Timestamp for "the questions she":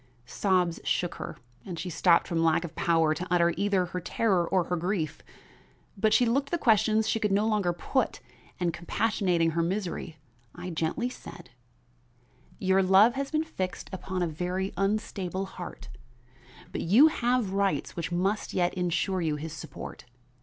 6.49-7.19